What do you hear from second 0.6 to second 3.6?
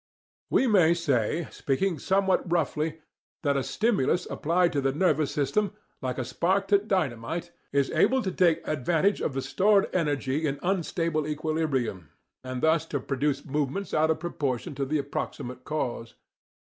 may say, speaking somewhat roughly, that